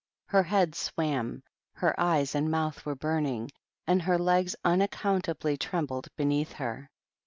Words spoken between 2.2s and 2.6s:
and